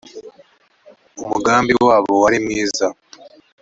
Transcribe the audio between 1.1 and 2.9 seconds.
umugambi wabo wari mwiza